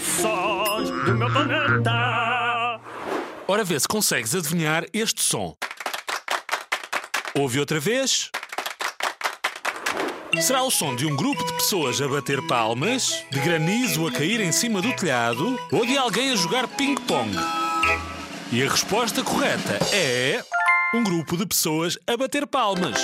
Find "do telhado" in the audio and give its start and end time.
14.80-15.58